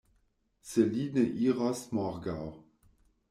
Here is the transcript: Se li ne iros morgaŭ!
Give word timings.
Se 0.69 0.85
li 0.93 1.03
ne 1.17 1.25
iros 1.51 1.83
morgaŭ! 1.99 2.39